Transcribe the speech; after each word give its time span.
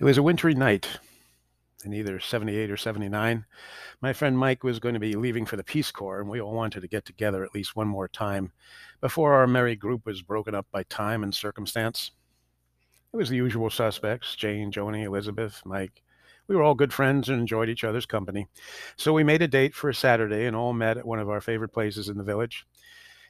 It 0.00 0.04
was 0.04 0.16
a 0.16 0.22
wintry 0.22 0.54
night 0.54 0.88
in 1.84 1.92
either 1.92 2.18
78 2.18 2.70
or 2.70 2.78
79. 2.78 3.44
My 4.00 4.14
friend 4.14 4.38
Mike 4.38 4.64
was 4.64 4.78
going 4.78 4.94
to 4.94 4.98
be 4.98 5.12
leaving 5.12 5.44
for 5.44 5.56
the 5.56 5.62
Peace 5.62 5.92
Corps, 5.92 6.22
and 6.22 6.30
we 6.30 6.40
all 6.40 6.54
wanted 6.54 6.80
to 6.80 6.88
get 6.88 7.04
together 7.04 7.44
at 7.44 7.54
least 7.54 7.76
one 7.76 7.86
more 7.86 8.08
time 8.08 8.52
before 9.02 9.34
our 9.34 9.46
merry 9.46 9.76
group 9.76 10.06
was 10.06 10.22
broken 10.22 10.54
up 10.54 10.66
by 10.72 10.84
time 10.84 11.22
and 11.22 11.34
circumstance. 11.34 12.12
It 13.12 13.18
was 13.18 13.28
the 13.28 13.36
usual 13.36 13.68
suspects 13.68 14.34
Jane, 14.36 14.72
Joni, 14.72 15.04
Elizabeth, 15.04 15.60
Mike. 15.66 16.02
We 16.48 16.56
were 16.56 16.62
all 16.62 16.74
good 16.74 16.94
friends 16.94 17.28
and 17.28 17.38
enjoyed 17.38 17.68
each 17.68 17.84
other's 17.84 18.06
company. 18.06 18.48
So 18.96 19.12
we 19.12 19.22
made 19.22 19.42
a 19.42 19.48
date 19.48 19.74
for 19.74 19.90
a 19.90 19.94
Saturday 19.94 20.46
and 20.46 20.56
all 20.56 20.72
met 20.72 20.96
at 20.96 21.06
one 21.06 21.18
of 21.18 21.28
our 21.28 21.42
favorite 21.42 21.74
places 21.74 22.08
in 22.08 22.16
the 22.16 22.24
village. 22.24 22.64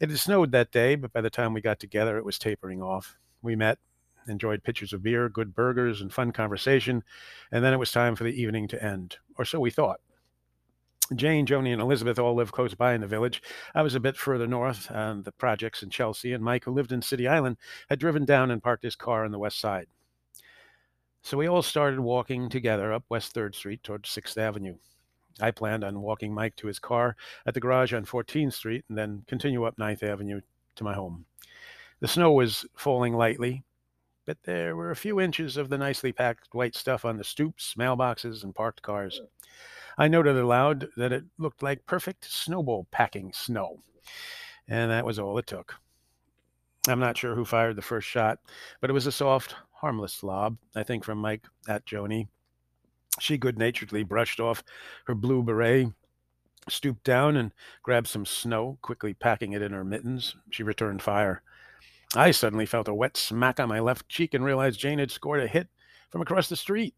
It 0.00 0.10
had 0.10 0.18
snowed 0.18 0.50
that 0.50 0.72
day, 0.72 0.96
but 0.96 1.12
by 1.12 1.20
the 1.20 1.30
time 1.30 1.54
we 1.54 1.60
got 1.60 1.78
together, 1.78 2.18
it 2.18 2.24
was 2.24 2.40
tapering 2.40 2.82
off. 2.82 3.16
We 3.40 3.54
met, 3.54 3.78
enjoyed 4.28 4.62
pitchers 4.62 4.92
of 4.92 5.02
beer, 5.02 5.28
good 5.28 5.54
burgers, 5.54 6.00
and 6.00 6.12
fun 6.12 6.32
conversation, 6.32 7.02
and 7.52 7.64
then 7.64 7.72
it 7.72 7.78
was 7.78 7.92
time 7.92 8.16
for 8.16 8.24
the 8.24 8.40
evening 8.40 8.68
to 8.68 8.82
end, 8.82 9.16
or 9.36 9.44
so 9.44 9.60
we 9.60 9.70
thought. 9.70 10.00
Jane, 11.14 11.46
Joni, 11.46 11.72
and 11.72 11.80
Elizabeth 11.80 12.18
all 12.18 12.34
lived 12.34 12.52
close 12.52 12.74
by 12.74 12.92
in 12.92 13.00
the 13.00 13.06
village. 13.06 13.40
I 13.74 13.82
was 13.82 13.94
a 13.94 14.00
bit 14.00 14.16
further 14.16 14.46
north 14.46 14.90
on 14.90 15.22
the 15.22 15.30
projects 15.30 15.82
in 15.82 15.90
Chelsea, 15.90 16.32
and 16.32 16.42
Mike, 16.42 16.64
who 16.64 16.72
lived 16.72 16.90
in 16.90 17.00
City 17.00 17.28
Island, 17.28 17.58
had 17.88 18.00
driven 18.00 18.24
down 18.24 18.50
and 18.50 18.62
parked 18.62 18.82
his 18.82 18.96
car 18.96 19.24
on 19.24 19.30
the 19.30 19.38
west 19.38 19.60
side. 19.60 19.86
So 21.22 21.36
we 21.36 21.48
all 21.48 21.62
started 21.62 22.00
walking 22.00 22.48
together 22.48 22.92
up 22.92 23.04
West 23.08 23.34
3rd 23.34 23.54
Street 23.54 23.82
towards 23.82 24.08
6th 24.10 24.36
Avenue. 24.38 24.76
I 25.40 25.50
planned 25.50 25.84
on 25.84 26.00
walking 26.00 26.32
Mike 26.32 26.56
to 26.56 26.66
his 26.66 26.78
car 26.78 27.16
at 27.46 27.54
the 27.54 27.60
garage 27.60 27.92
on 27.92 28.04
14th 28.04 28.54
Street 28.54 28.84
and 28.88 28.96
then 28.96 29.22
continue 29.26 29.64
up 29.64 29.76
9th 29.76 30.02
Avenue 30.02 30.40
to 30.76 30.84
my 30.84 30.94
home. 30.94 31.24
The 32.00 32.08
snow 32.08 32.32
was 32.32 32.64
falling 32.76 33.14
lightly, 33.14 33.64
but 34.26 34.42
there 34.42 34.76
were 34.76 34.90
a 34.90 34.96
few 34.96 35.20
inches 35.20 35.56
of 35.56 35.68
the 35.68 35.78
nicely 35.78 36.12
packed 36.12 36.48
white 36.52 36.74
stuff 36.74 37.04
on 37.04 37.16
the 37.16 37.24
stoops, 37.24 37.74
mailboxes, 37.78 38.42
and 38.42 38.54
parked 38.54 38.82
cars. 38.82 39.22
I 39.96 40.08
noted 40.08 40.36
aloud 40.36 40.88
that 40.96 41.12
it 41.12 41.24
looked 41.38 41.62
like 41.62 41.86
perfect 41.86 42.26
snowball 42.30 42.86
packing 42.90 43.32
snow. 43.32 43.78
And 44.68 44.90
that 44.90 45.06
was 45.06 45.18
all 45.18 45.38
it 45.38 45.46
took. 45.46 45.76
I'm 46.88 47.00
not 47.00 47.16
sure 47.16 47.34
who 47.34 47.44
fired 47.44 47.76
the 47.76 47.82
first 47.82 48.06
shot, 48.06 48.38
but 48.80 48.90
it 48.90 48.92
was 48.92 49.06
a 49.06 49.12
soft, 49.12 49.54
harmless 49.72 50.22
lob, 50.22 50.58
I 50.74 50.82
think 50.82 51.04
from 51.04 51.18
Mike 51.18 51.46
at 51.68 51.86
Joni. 51.86 52.28
She 53.18 53.38
good 53.38 53.58
naturedly 53.58 54.02
brushed 54.02 54.40
off 54.40 54.62
her 55.06 55.14
blue 55.14 55.42
beret, 55.42 55.88
stooped 56.68 57.04
down, 57.04 57.36
and 57.36 57.52
grabbed 57.82 58.08
some 58.08 58.26
snow, 58.26 58.78
quickly 58.82 59.14
packing 59.14 59.52
it 59.52 59.62
in 59.62 59.72
her 59.72 59.84
mittens. 59.84 60.36
She 60.50 60.62
returned 60.62 61.00
fire. 61.00 61.42
I 62.14 62.30
suddenly 62.30 62.66
felt 62.66 62.88
a 62.88 62.94
wet 62.94 63.16
smack 63.16 63.58
on 63.58 63.68
my 63.68 63.80
left 63.80 64.08
cheek 64.08 64.32
and 64.32 64.44
realized 64.44 64.80
Jane 64.80 64.98
had 64.98 65.10
scored 65.10 65.42
a 65.42 65.46
hit 65.46 65.68
from 66.10 66.20
across 66.20 66.48
the 66.48 66.56
street. 66.56 66.94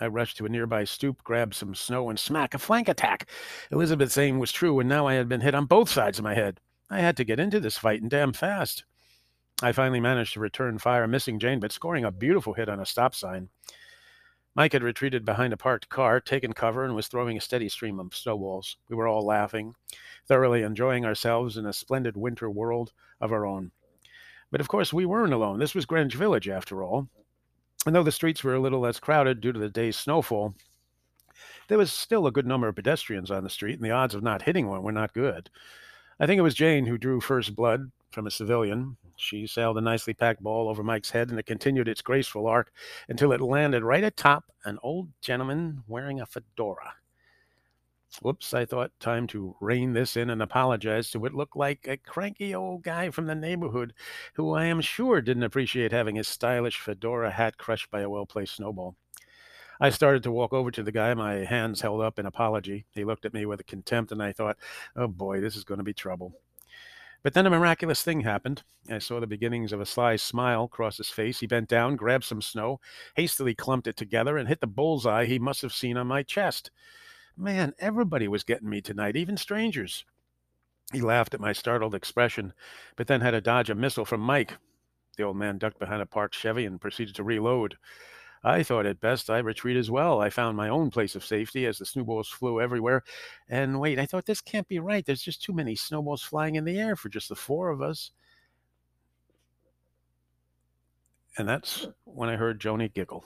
I 0.00 0.06
rushed 0.06 0.36
to 0.38 0.46
a 0.46 0.48
nearby 0.48 0.84
stoop, 0.84 1.22
grabbed 1.22 1.54
some 1.54 1.74
snow, 1.74 2.08
and 2.10 2.18
smack, 2.18 2.54
a 2.54 2.58
flank 2.58 2.88
attack. 2.88 3.28
Elizabeth's 3.70 4.18
aim 4.18 4.38
was 4.38 4.52
true, 4.52 4.80
and 4.80 4.88
now 4.88 5.06
I 5.06 5.14
had 5.14 5.28
been 5.28 5.40
hit 5.40 5.54
on 5.54 5.66
both 5.66 5.90
sides 5.90 6.18
of 6.18 6.24
my 6.24 6.34
head. 6.34 6.60
I 6.90 7.00
had 7.00 7.16
to 7.18 7.24
get 7.24 7.40
into 7.40 7.60
this 7.60 7.78
fight, 7.78 8.02
and 8.02 8.10
damn 8.10 8.32
fast. 8.32 8.84
I 9.62 9.72
finally 9.72 10.00
managed 10.00 10.34
to 10.34 10.40
return 10.40 10.78
fire, 10.78 11.06
missing 11.06 11.38
Jane, 11.38 11.60
but 11.60 11.72
scoring 11.72 12.04
a 12.04 12.10
beautiful 12.10 12.54
hit 12.54 12.68
on 12.68 12.80
a 12.80 12.86
stop 12.86 13.14
sign. 13.14 13.48
Mike 14.54 14.72
had 14.72 14.82
retreated 14.82 15.24
behind 15.24 15.52
a 15.52 15.56
parked 15.56 15.88
car, 15.88 16.20
taken 16.20 16.52
cover, 16.52 16.84
and 16.84 16.94
was 16.94 17.08
throwing 17.08 17.38
a 17.38 17.40
steady 17.40 17.68
stream 17.68 17.98
of 17.98 18.14
snowballs. 18.14 18.76
We 18.88 18.96
were 18.96 19.08
all 19.08 19.24
laughing, 19.24 19.74
thoroughly 20.26 20.62
enjoying 20.62 21.04
ourselves 21.04 21.56
in 21.56 21.64
a 21.64 21.72
splendid 21.72 22.16
winter 22.16 22.50
world 22.50 22.92
of 23.20 23.32
our 23.32 23.46
own. 23.46 23.72
But 24.52 24.60
of 24.60 24.68
course, 24.68 24.92
we 24.92 25.06
weren't 25.06 25.32
alone. 25.32 25.58
This 25.58 25.74
was 25.74 25.86
Greenwich 25.86 26.14
Village, 26.14 26.48
after 26.48 26.84
all. 26.84 27.08
And 27.86 27.94
though 27.94 28.02
the 28.04 28.12
streets 28.12 28.44
were 28.44 28.54
a 28.54 28.60
little 28.60 28.80
less 28.80 29.00
crowded 29.00 29.40
due 29.40 29.50
to 29.50 29.58
the 29.58 29.70
day's 29.70 29.96
snowfall, 29.96 30.54
there 31.68 31.78
was 31.78 31.90
still 31.90 32.26
a 32.26 32.30
good 32.30 32.46
number 32.46 32.68
of 32.68 32.76
pedestrians 32.76 33.30
on 33.30 33.42
the 33.42 33.50
street, 33.50 33.76
and 33.76 33.84
the 33.84 33.90
odds 33.90 34.14
of 34.14 34.22
not 34.22 34.42
hitting 34.42 34.68
one 34.68 34.82
were 34.82 34.92
not 34.92 35.14
good. 35.14 35.48
I 36.20 36.26
think 36.26 36.38
it 36.38 36.42
was 36.42 36.54
Jane 36.54 36.84
who 36.84 36.98
drew 36.98 37.20
first 37.20 37.56
blood 37.56 37.90
from 38.10 38.26
a 38.26 38.30
civilian. 38.30 38.98
She 39.16 39.46
sailed 39.46 39.78
a 39.78 39.80
nicely 39.80 40.12
packed 40.12 40.42
ball 40.42 40.68
over 40.68 40.82
Mike's 40.82 41.10
head, 41.10 41.30
and 41.30 41.38
it 41.38 41.46
continued 41.46 41.88
its 41.88 42.02
graceful 42.02 42.46
arc 42.46 42.70
until 43.08 43.32
it 43.32 43.40
landed 43.40 43.82
right 43.82 44.04
atop 44.04 44.44
an 44.66 44.78
old 44.82 45.08
gentleman 45.22 45.82
wearing 45.88 46.20
a 46.20 46.26
fedora. 46.26 46.92
Whoops, 48.20 48.52
I 48.52 48.64
thought 48.64 48.92
time 49.00 49.26
to 49.28 49.56
rein 49.60 49.94
this 49.94 50.16
in 50.16 50.28
and 50.30 50.42
apologize 50.42 51.10
to 51.10 51.18
what 51.18 51.34
looked 51.34 51.56
like 51.56 51.86
a 51.88 51.96
cranky 51.96 52.54
old 52.54 52.82
guy 52.82 53.10
from 53.10 53.26
the 53.26 53.34
neighborhood 53.34 53.94
who 54.34 54.52
I 54.52 54.66
am 54.66 54.80
sure 54.80 55.20
didn't 55.20 55.42
appreciate 55.44 55.92
having 55.92 56.16
his 56.16 56.28
stylish 56.28 56.78
fedora 56.78 57.30
hat 57.30 57.56
crushed 57.56 57.90
by 57.90 58.00
a 58.00 58.10
well 58.10 58.26
placed 58.26 58.56
snowball. 58.56 58.96
I 59.80 59.90
started 59.90 60.22
to 60.24 60.30
walk 60.30 60.52
over 60.52 60.70
to 60.70 60.82
the 60.82 60.92
guy, 60.92 61.14
my 61.14 61.44
hands 61.44 61.80
held 61.80 62.02
up 62.02 62.18
in 62.18 62.26
apology. 62.26 62.86
He 62.92 63.04
looked 63.04 63.24
at 63.24 63.34
me 63.34 63.46
with 63.46 63.66
contempt, 63.66 64.12
and 64.12 64.22
I 64.22 64.32
thought, 64.32 64.56
oh 64.94 65.08
boy, 65.08 65.40
this 65.40 65.56
is 65.56 65.64
going 65.64 65.78
to 65.78 65.84
be 65.84 65.94
trouble. 65.94 66.38
But 67.22 67.34
then 67.34 67.46
a 67.46 67.50
miraculous 67.50 68.02
thing 68.02 68.20
happened. 68.20 68.62
I 68.90 68.98
saw 68.98 69.20
the 69.20 69.26
beginnings 69.26 69.72
of 69.72 69.80
a 69.80 69.86
sly 69.86 70.16
smile 70.16 70.68
cross 70.68 70.98
his 70.98 71.08
face. 71.08 71.40
He 71.40 71.46
bent 71.46 71.68
down, 71.68 71.96
grabbed 71.96 72.24
some 72.24 72.42
snow, 72.42 72.80
hastily 73.16 73.54
clumped 73.54 73.86
it 73.86 73.96
together, 73.96 74.36
and 74.36 74.48
hit 74.48 74.60
the 74.60 74.66
bullseye 74.66 75.24
he 75.24 75.38
must 75.38 75.62
have 75.62 75.72
seen 75.72 75.96
on 75.96 76.06
my 76.06 76.22
chest. 76.22 76.70
Man, 77.42 77.74
everybody 77.80 78.28
was 78.28 78.44
getting 78.44 78.70
me 78.70 78.80
tonight, 78.80 79.16
even 79.16 79.36
strangers. 79.36 80.04
He 80.92 81.00
laughed 81.00 81.34
at 81.34 81.40
my 81.40 81.52
startled 81.52 81.92
expression, 81.92 82.52
but 82.94 83.08
then 83.08 83.20
had 83.20 83.32
to 83.32 83.40
dodge 83.40 83.68
a 83.68 83.74
missile 83.74 84.04
from 84.04 84.20
Mike. 84.20 84.56
The 85.16 85.24
old 85.24 85.36
man 85.36 85.58
ducked 85.58 85.80
behind 85.80 86.02
a 86.02 86.06
parked 86.06 86.36
Chevy 86.36 86.66
and 86.66 86.80
proceeded 86.80 87.16
to 87.16 87.24
reload. 87.24 87.76
I 88.44 88.62
thought 88.62 88.86
it 88.86 89.00
best 89.00 89.28
I 89.28 89.38
retreat 89.38 89.76
as 89.76 89.90
well. 89.90 90.20
I 90.20 90.30
found 90.30 90.56
my 90.56 90.68
own 90.68 90.92
place 90.92 91.16
of 91.16 91.24
safety 91.24 91.66
as 91.66 91.78
the 91.78 91.84
snowballs 91.84 92.28
flew 92.28 92.60
everywhere. 92.60 93.02
And 93.48 93.80
wait, 93.80 93.98
I 93.98 94.06
thought 94.06 94.24
this 94.24 94.40
can't 94.40 94.68
be 94.68 94.78
right. 94.78 95.04
There's 95.04 95.20
just 95.20 95.42
too 95.42 95.52
many 95.52 95.74
snowballs 95.74 96.22
flying 96.22 96.54
in 96.54 96.64
the 96.64 96.78
air 96.78 96.94
for 96.94 97.08
just 97.08 97.28
the 97.28 97.34
four 97.34 97.70
of 97.70 97.82
us. 97.82 98.12
And 101.36 101.48
that's 101.48 101.88
when 102.04 102.28
I 102.28 102.36
heard 102.36 102.60
Joni 102.60 102.94
giggle. 102.94 103.24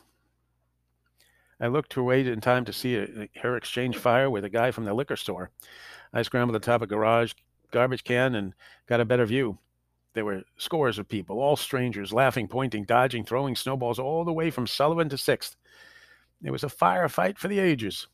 I 1.60 1.68
looked 1.68 1.92
to 1.92 2.02
wait 2.02 2.26
in 2.26 2.40
time 2.40 2.64
to 2.66 2.72
see 2.72 2.96
a, 2.96 3.28
her 3.40 3.56
exchange 3.56 3.96
fire 3.96 4.28
with 4.28 4.44
a 4.44 4.50
guy 4.50 4.70
from 4.70 4.84
the 4.84 4.94
liquor 4.94 5.16
store. 5.16 5.50
I 6.12 6.22
scrambled 6.22 6.54
the 6.54 6.64
top 6.64 6.76
of 6.76 6.82
a 6.82 6.86
garage 6.86 7.32
garbage 7.70 8.04
can 8.04 8.34
and 8.34 8.54
got 8.86 9.00
a 9.00 9.04
better 9.04 9.26
view. 9.26 9.58
There 10.14 10.24
were 10.24 10.44
scores 10.56 10.98
of 10.98 11.08
people, 11.08 11.40
all 11.40 11.56
strangers, 11.56 12.12
laughing, 12.12 12.48
pointing, 12.48 12.84
dodging, 12.84 13.24
throwing 13.24 13.54
snowballs 13.54 13.98
all 13.98 14.24
the 14.24 14.32
way 14.32 14.50
from 14.50 14.66
Sullivan 14.66 15.08
to 15.10 15.16
6th. 15.16 15.56
It 16.42 16.50
was 16.50 16.64
a 16.64 16.68
firefight 16.68 17.38
for 17.38 17.48
the 17.48 17.58
ages. 17.58 18.06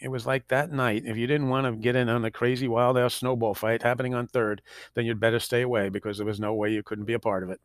It 0.00 0.08
was 0.08 0.26
like 0.26 0.48
that 0.48 0.72
night. 0.72 1.02
If 1.04 1.18
you 1.18 1.26
didn't 1.26 1.50
want 1.50 1.66
to 1.66 1.72
get 1.72 1.96
in 1.96 2.08
on 2.08 2.22
the 2.22 2.30
crazy 2.30 2.66
wild 2.66 2.96
ass 2.96 3.14
snowball 3.14 3.54
fight 3.54 3.82
happening 3.82 4.14
on 4.14 4.26
3rd, 4.28 4.60
then 4.94 5.04
you'd 5.04 5.20
better 5.20 5.38
stay 5.38 5.60
away 5.62 5.90
because 5.90 6.16
there 6.16 6.26
was 6.26 6.40
no 6.40 6.54
way 6.54 6.70
you 6.70 6.82
couldn't 6.82 7.04
be 7.04 7.12
a 7.12 7.18
part 7.18 7.42
of 7.42 7.50
it. 7.50 7.60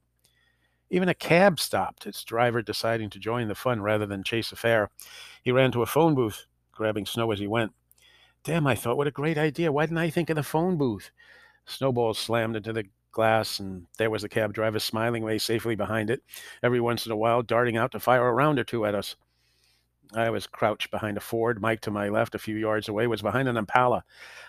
Even 0.89 1.09
a 1.09 1.13
cab 1.13 1.59
stopped, 1.59 2.05
its 2.05 2.23
driver 2.23 2.61
deciding 2.61 3.09
to 3.11 3.19
join 3.19 3.47
the 3.47 3.55
fun 3.55 3.81
rather 3.81 4.05
than 4.05 4.23
chase 4.23 4.51
a 4.51 4.55
fare. 4.55 4.89
He 5.41 5.51
ran 5.51 5.71
to 5.71 5.81
a 5.81 5.87
phone 5.87 6.15
booth, 6.15 6.45
grabbing 6.71 7.05
snow 7.05 7.31
as 7.31 7.39
he 7.39 7.47
went. 7.47 7.73
Damn, 8.43 8.67
I 8.67 8.75
thought, 8.75 8.97
what 8.97 9.07
a 9.07 9.11
great 9.11 9.37
idea. 9.37 9.71
Why 9.71 9.85
didn't 9.85 9.97
I 9.97 10.11
think 10.11 10.29
of 10.29 10.35
the 10.35 10.43
phone 10.43 10.77
booth? 10.77 11.09
Snowballs 11.65 12.19
slammed 12.19 12.55
into 12.55 12.71
the 12.73 12.85
glass, 13.11 13.59
and 13.59 13.87
there 13.97 14.11
was 14.11 14.21
the 14.21 14.29
cab 14.29 14.53
driver 14.53 14.77
smiling 14.77 15.23
away 15.23 15.39
safely 15.39 15.75
behind 15.75 16.11
it, 16.11 16.21
every 16.61 16.79
once 16.79 17.05
in 17.05 17.11
a 17.11 17.17
while 17.17 17.41
darting 17.41 17.77
out 17.77 17.91
to 17.93 17.99
fire 17.99 18.27
a 18.27 18.31
round 18.31 18.59
or 18.59 18.63
two 18.63 18.85
at 18.85 18.93
us. 18.93 19.15
I 20.13 20.29
was 20.29 20.45
crouched 20.45 20.91
behind 20.91 21.17
a 21.17 21.21
Ford. 21.21 21.59
Mike, 21.59 21.81
to 21.81 21.91
my 21.91 22.09
left, 22.09 22.35
a 22.35 22.39
few 22.39 22.55
yards 22.55 22.87
away, 22.87 23.07
was 23.07 23.23
behind 23.23 23.47
an 23.47 23.57
Impala. 23.57 24.03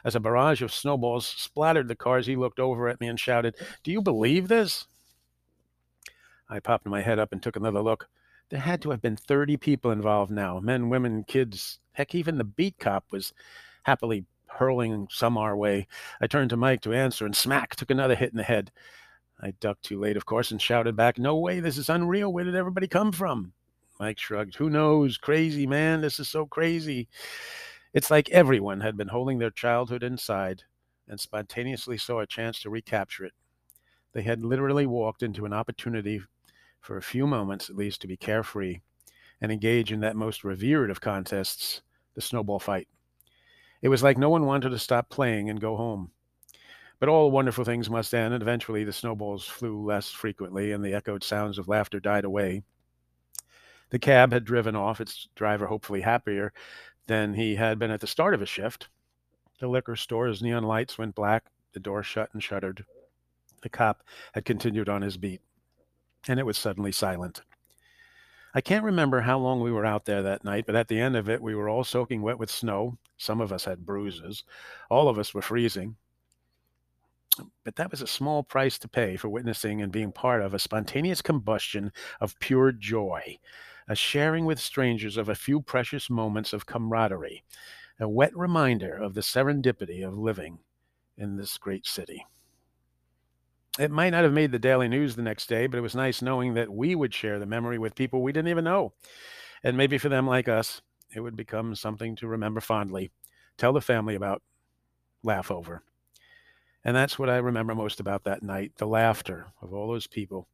As 0.05 0.15
a 0.15 0.21
barrage 0.21 0.61
of 0.61 0.73
snowballs 0.73 1.27
splattered 1.27 1.89
the 1.89 1.97
cars, 1.97 2.27
he 2.27 2.37
looked 2.37 2.61
over 2.61 2.89
at 2.89 3.01
me 3.01 3.09
and 3.09 3.19
shouted, 3.19 3.55
Do 3.83 3.91
you 3.91 4.03
believe 4.03 4.49
this? 4.49 4.87
I 6.49 6.61
popped 6.61 6.87
my 6.87 7.03
head 7.03 7.19
up 7.19 7.33
and 7.33 7.43
took 7.43 7.57
another 7.57 7.81
look. 7.81 8.09
There 8.51 8.61
had 8.61 8.81
to 8.83 8.91
have 8.91 9.03
been 9.03 9.17
30 9.17 9.57
people 9.57 9.91
involved 9.91 10.31
now 10.31 10.61
men, 10.61 10.89
women, 10.89 11.25
kids. 11.25 11.81
Heck, 11.93 12.15
even 12.15 12.39
the 12.39 12.45
beat 12.45 12.79
cop 12.79 13.05
was 13.11 13.33
happily 13.83 14.25
hurling 14.47 15.09
some 15.11 15.37
our 15.37 15.57
way. 15.57 15.89
I 16.21 16.27
turned 16.27 16.51
to 16.51 16.57
Mike 16.57 16.83
to 16.83 16.93
answer, 16.93 17.27
and 17.27 17.35
smack 17.35 17.75
took 17.75 17.91
another 17.91 18.15
hit 18.15 18.31
in 18.31 18.37
the 18.37 18.43
head. 18.43 18.71
I 19.41 19.53
ducked 19.61 19.85
too 19.85 20.01
late, 20.01 20.17
of 20.17 20.27
course, 20.27 20.51
and 20.51 20.63
shouted 20.63 20.97
back, 20.97 21.19
No 21.19 21.37
way, 21.37 21.61
this 21.61 21.77
is 21.77 21.89
unreal. 21.89 22.33
Where 22.33 22.45
did 22.45 22.55
everybody 22.55 22.87
come 22.87 23.13
from? 23.13 23.53
Mike 23.99 24.19
shrugged. 24.19 24.57
Who 24.57 24.71
knows? 24.71 25.19
Crazy, 25.19 25.67
man. 25.67 26.01
This 26.01 26.21
is 26.21 26.29
so 26.29 26.47
crazy. 26.47 27.09
It's 27.93 28.11
like 28.11 28.31
everyone 28.31 28.81
had 28.81 28.97
been 28.97 29.09
holding 29.09 29.39
their 29.39 29.51
childhood 29.51 30.03
inside 30.03 30.63
and 31.09 31.19
spontaneously 31.19 31.99
saw 31.99 32.21
a 32.21 32.27
chance 32.27 32.61
to 32.61 32.71
recapture 32.71 33.25
it. 33.25 33.33
They 34.13 34.23
had 34.23 34.43
literally 34.43 34.87
walked 34.87 35.23
into 35.23 35.45
an 35.45 35.53
opportunity 35.53 36.21
for 36.87 36.97
a 36.97 37.03
few 37.03 37.27
moments 37.27 37.69
at 37.69 37.77
least, 37.77 38.01
to 38.01 38.07
be 38.07 38.17
carefree 38.17 38.79
and 39.41 39.51
engage 39.51 39.91
in 39.91 40.01
that 40.01 40.15
most 40.15 40.45
revered 40.45 40.89
of 40.89 41.01
contests, 41.01 41.83
the 42.15 42.21
snowball 42.21 42.61
fight. 42.61 42.87
It 43.83 43.89
was 43.89 44.05
like 44.05 44.17
no 44.17 44.31
one 44.31 44.47
wanted 44.47 44.71
to 44.71 44.79
stop 44.79 45.11
playing 45.11 45.51
and 45.51 45.61
go 45.61 45.77
home. 45.77 46.13
But 47.01 47.09
all 47.09 47.31
wonderful 47.31 47.65
things 47.65 47.91
must 47.91 48.15
end, 48.15 48.33
and 48.33 48.43
eventually 48.43 48.85
the 48.85 48.93
snowballs 48.93 49.45
flew 49.45 49.85
less 49.85 50.11
frequently, 50.13 50.71
and 50.71 50.83
the 50.83 50.95
echoed 50.95 51.25
sounds 51.25 51.59
of 51.59 51.69
laughter 51.69 51.99
died 51.99 52.25
away. 52.25 52.63
The 53.91 53.99
cab 53.99 54.33
had 54.33 54.45
driven 54.45 54.77
off, 54.77 55.01
its 55.01 55.29
driver 55.35 55.67
hopefully 55.67 56.01
happier 56.01 56.53
than 57.09 57.35
he 57.35 57.57
had 57.57 57.81
been 57.81 57.91
at 57.91 58.01
the 58.01 58.07
start 58.07 58.33
of 58.33 58.41
his 58.41 58.49
shift. 58.49 58.89
The 59.59 59.69
liquor 59.69 59.97
store's 59.97 60.41
neon 60.41 60.63
lights 60.63 60.99
went 60.99 61.17
black, 61.17 61.47
the 61.73 61.81
door 61.81 62.05
shut 62.05 62.31
and 62.33 62.43
shuttered. 62.43 62.85
The 63.63 63.69
cop 63.69 64.05
had 64.33 64.45
continued 64.45 64.89
on 64.89 65.03
his 65.03 65.17
beat, 65.17 65.43
and 66.29 66.41
it 66.41 66.47
was 66.47 66.59
suddenly 66.59 66.93
silent. 66.93 67.43
I 68.55 68.61
can't 68.61 68.85
remember 68.85 69.21
how 69.21 69.39
long 69.39 69.61
we 69.61 69.71
were 69.71 69.85
out 69.85 70.07
there 70.07 70.23
that 70.23 70.45
night, 70.45 70.65
but 70.67 70.77
at 70.77 70.89
the 70.89 70.99
end 70.99 71.15
of 71.15 71.29
it, 71.29 71.43
we 71.43 71.55
were 71.55 71.69
all 71.69 71.85
soaking 71.85 72.23
wet 72.23 72.39
with 72.39 72.51
snow. 72.51 72.97
Some 73.19 73.41
of 73.41 73.53
us 73.53 73.65
had 73.65 73.85
bruises. 73.85 74.45
All 74.89 75.09
of 75.09 75.19
us 75.19 75.35
were 75.35 75.43
freezing. 75.43 75.97
But 77.65 77.77
that 77.77 77.91
was 77.91 78.01
a 78.01 78.07
small 78.07 78.43
price 78.43 78.79
to 78.79 78.89
pay 78.89 79.17
for 79.17 79.29
witnessing 79.29 79.83
and 79.83 79.93
being 79.93 80.11
part 80.11 80.41
of 80.41 80.55
a 80.55 80.59
spontaneous 80.59 81.21
combustion 81.21 81.93
of 82.19 82.39
pure 82.39 82.73
joy, 82.73 83.39
a 83.89 83.95
sharing 83.95 84.47
with 84.47 84.59
strangers 84.59 85.19
of 85.19 85.29
a 85.29 85.35
few 85.35 85.61
precious 85.61 86.09
moments 86.09 86.55
of 86.55 86.65
camaraderie, 86.65 87.45
a 88.01 88.09
wet 88.09 88.35
reminder 88.35 88.95
of 88.95 89.13
the 89.13 89.21
serendipity 89.21 90.07
of 90.07 90.17
living 90.17 90.59
in 91.19 91.37
this 91.37 91.59
great 91.59 91.87
city. 91.87 92.25
It 93.79 93.91
might 93.91 94.11
not 94.11 94.25
have 94.25 94.33
made 94.33 94.53
the 94.53 94.59
daily 94.59 94.89
news 94.89 95.17
the 95.17 95.23
next 95.23 95.49
day, 95.49 95.67
but 95.67 95.77
it 95.77 95.83
was 95.83 95.95
nice 95.95 96.23
knowing 96.23 96.55
that 96.55 96.73
we 96.73 96.95
would 96.95 97.13
share 97.13 97.39
the 97.39 97.47
memory 97.47 97.79
with 97.79 97.95
people 97.95 98.23
we 98.23 98.33
didn't 98.33 98.49
even 98.49 98.65
know. 98.65 98.95
And 99.63 99.77
maybe 99.77 99.99
for 99.99 100.09
them 100.09 100.27
like 100.27 100.49
us, 100.49 100.81
it 101.15 101.21
would 101.21 101.37
become 101.37 101.75
something 101.75 102.17
to 102.17 102.27
remember 102.27 102.61
fondly, 102.61 103.11
tell 103.59 103.73
the 103.73 103.81
family 103.81 104.15
about, 104.15 104.43
laugh 105.23 105.51
over. 105.51 105.83
And 106.85 106.97
that's 106.97 107.19
what 107.19 107.29
I 107.29 107.37
remember 107.37 107.75
most 107.75 108.01
about 108.01 108.25
that 108.25 108.43
night 108.43 108.73
the 108.77 108.87
laughter 108.87 109.47
of 109.61 109.75
all 109.75 109.89
those 109.89 110.07
people, 110.07 110.49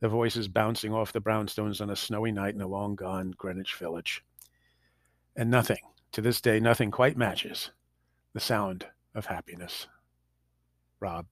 the 0.00 0.08
voices 0.08 0.48
bouncing 0.48 0.92
off 0.92 1.12
the 1.12 1.20
brownstones 1.20 1.80
on 1.80 1.90
a 1.90 1.96
snowy 1.96 2.32
night 2.32 2.54
in 2.54 2.60
a 2.60 2.66
long 2.66 2.94
gone 2.94 3.34
Greenwich 3.36 3.74
village. 3.74 4.22
And 5.36 5.50
nothing, 5.50 5.80
to 6.12 6.20
this 6.20 6.40
day, 6.40 6.60
nothing 6.60 6.90
quite 6.90 7.16
matches 7.16 7.72
the 8.32 8.40
sound 8.40 8.86
of 9.14 9.26
happiness. 9.26 9.86
Rob. 11.00 11.26